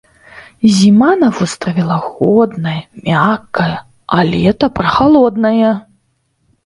Зіма 0.75 1.09
на 1.23 1.27
востраве 1.39 1.83
лагодная, 1.91 2.75
мяккая, 3.09 3.77
а 4.17 4.27
лета 4.33 4.65
прахалоднае. 4.81 5.71